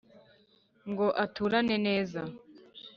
Ngo 0.89 1.07
aturane 1.23 1.75
neza 1.87 2.21